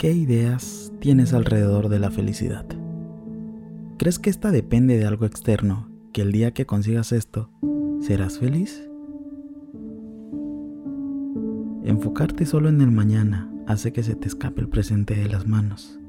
[0.00, 2.64] ¿Qué ideas tienes alrededor de la felicidad?
[3.98, 7.50] ¿Crees que esta depende de algo externo, que el día que consigas esto,
[8.00, 8.88] serás feliz?
[11.84, 16.00] Enfocarte solo en el mañana hace que se te escape el presente de las manos.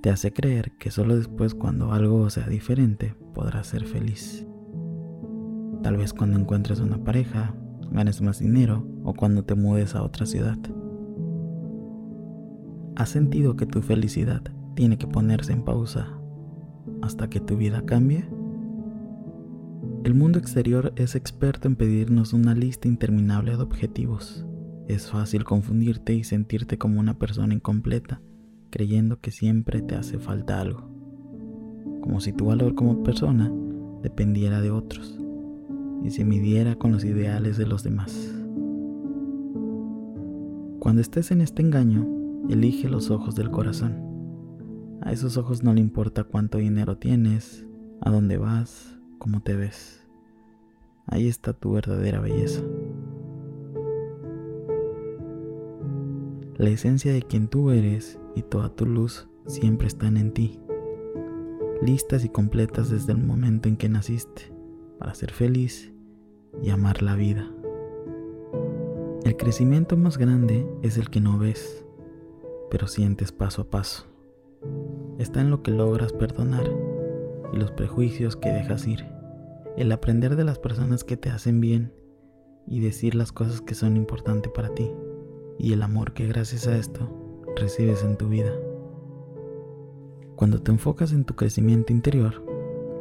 [0.00, 4.46] Te hace creer que solo después cuando algo sea diferente podrás ser feliz.
[5.82, 7.54] Tal vez cuando encuentres una pareja,
[7.90, 10.56] ganes más dinero o cuando te mudes a otra ciudad.
[12.94, 14.42] ¿Has sentido que tu felicidad
[14.74, 16.08] tiene que ponerse en pausa
[17.00, 18.26] hasta que tu vida cambie?
[20.04, 24.44] El mundo exterior es experto en pedirnos una lista interminable de objetivos.
[24.88, 28.20] Es fácil confundirte y sentirte como una persona incompleta,
[28.68, 30.90] creyendo que siempre te hace falta algo,
[32.02, 33.50] como si tu valor como persona
[34.02, 35.18] dependiera de otros
[36.04, 38.34] y se midiera con los ideales de los demás.
[40.78, 44.12] Cuando estés en este engaño, elige los ojos del corazón.
[45.00, 47.66] A esos ojos no le importa cuánto dinero tienes,
[48.00, 50.06] a dónde vas, cómo te ves.
[51.06, 52.62] Ahí está tu verdadera belleza.
[56.56, 60.60] La esencia de quien tú eres y toda tu luz siempre están en ti,
[61.82, 64.52] listas y completas desde el momento en que naciste,
[64.98, 65.92] para ser feliz
[66.62, 67.50] y amar la vida.
[69.24, 71.84] El crecimiento más grande es el que no ves,
[72.72, 74.06] pero sientes paso a paso.
[75.18, 76.64] Está en lo que logras perdonar
[77.52, 79.04] y los prejuicios que dejas ir.
[79.76, 81.92] El aprender de las personas que te hacen bien
[82.66, 84.90] y decir las cosas que son importantes para ti.
[85.58, 88.52] Y el amor que gracias a esto recibes en tu vida.
[90.34, 92.42] Cuando te enfocas en tu crecimiento interior,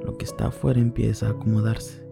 [0.03, 2.05] lo que está afuera empieza a acomodarse.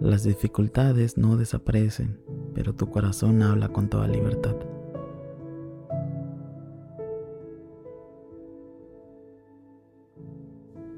[0.00, 2.18] Las dificultades no desaparecen,
[2.54, 4.56] pero tu corazón habla con toda libertad.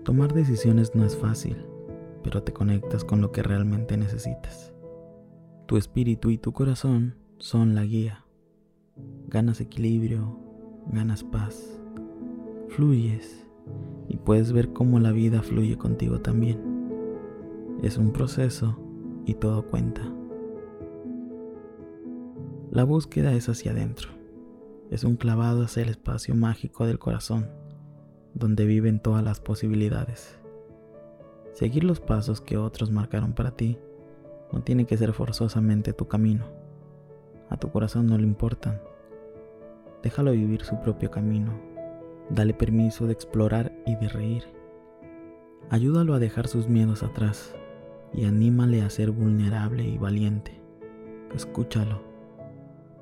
[0.05, 1.57] Tomar decisiones no es fácil,
[2.23, 4.73] pero te conectas con lo que realmente necesitas.
[5.67, 8.25] Tu espíritu y tu corazón son la guía.
[9.29, 10.39] Ganas equilibrio,
[10.87, 11.81] ganas paz,
[12.69, 13.47] fluyes
[14.09, 16.61] y puedes ver cómo la vida fluye contigo también.
[17.83, 18.79] Es un proceso
[19.27, 20.03] y todo cuenta.
[22.71, 24.11] La búsqueda es hacia adentro.
[24.91, 27.49] Es un clavado hacia el espacio mágico del corazón,
[28.35, 30.39] donde viven todas las posibilidades.
[31.53, 33.79] Seguir los pasos que otros marcaron para ti
[34.53, 36.47] no tiene que ser forzosamente tu camino.
[37.49, 38.81] A tu corazón no le importan.
[40.03, 41.53] Déjalo vivir su propio camino.
[42.31, 44.45] Dale permiso de explorar y de reír.
[45.69, 47.55] Ayúdalo a dejar sus miedos atrás
[48.13, 50.61] y anímale a ser vulnerable y valiente.
[51.35, 52.03] Escúchalo.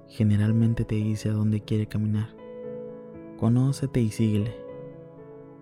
[0.09, 2.28] Generalmente te dice a dónde quiere caminar.
[3.37, 4.68] Conócete y síguele.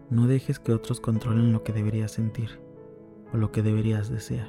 [0.08, 2.60] No dejes que otros controlen lo que deberías sentir
[3.32, 4.48] o lo que deberías desear.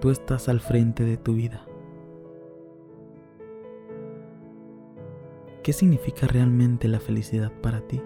[0.00, 1.66] Tú estás al frente de tu vida.
[5.64, 8.00] ¿Qué significa realmente la felicidad para ti?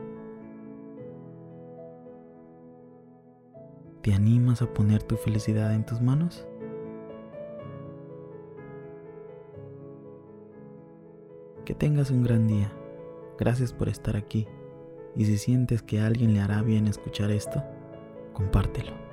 [4.00, 6.46] ¿Te animas a poner tu felicidad en tus manos?
[11.66, 12.72] Que tengas un gran día.
[13.38, 14.48] Gracias por estar aquí.
[15.14, 17.62] Y si sientes que alguien le hará bien escuchar esto,
[18.32, 19.11] compártelo.